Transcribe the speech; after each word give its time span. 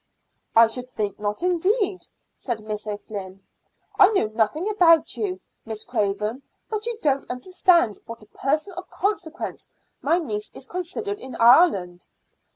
"I 0.55 0.65
should 0.65 0.89
think 0.95 1.19
not 1.19 1.43
indeed," 1.43 1.99
said 2.35 2.59
Miss 2.61 2.87
O'Flynn. 2.87 3.43
"I 3.99 4.09
know 4.13 4.29
nothing 4.33 4.67
about 4.67 5.15
you, 5.15 5.39
Miss 5.63 5.83
Craven, 5.83 6.41
but 6.71 6.87
you 6.87 6.97
don't 7.03 7.29
understand 7.29 8.01
what 8.07 8.23
a 8.23 8.35
person 8.35 8.73
of 8.77 8.89
consequence 8.89 9.69
my 10.01 10.17
niece 10.17 10.49
is 10.55 10.65
considered 10.65 11.19
in 11.19 11.35
Ireland." 11.35 12.07